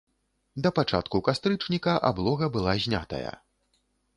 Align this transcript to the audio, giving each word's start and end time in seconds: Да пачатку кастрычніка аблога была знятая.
Да 0.65 0.69
пачатку 0.77 1.21
кастрычніка 1.27 1.93
аблога 2.09 2.51
была 2.57 2.73
знятая. 2.87 3.31